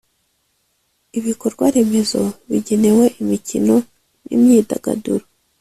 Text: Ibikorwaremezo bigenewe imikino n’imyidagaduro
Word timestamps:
Ibikorwaremezo 1.17 2.21
bigenewe 2.49 3.05
imikino 3.21 3.75
n’imyidagaduro 4.25 5.25